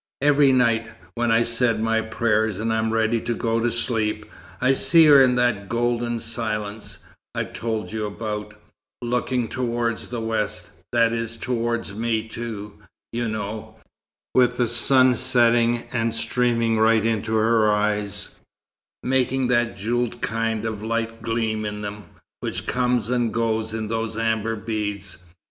[0.23, 4.25] Every night, when I've said my prayers and am ready to go to sleep,
[4.59, 7.03] I see her in that golden silence
[7.35, 8.55] I told you about,
[9.03, 12.79] looking towards the west that is, towards me, too,
[13.13, 13.75] you know;
[14.33, 18.39] with the sun setting and streaming right into her eyes,
[19.03, 22.05] making that jewelled kind of light gleam in them,
[22.39, 25.19] which comes and goes in those amber beads.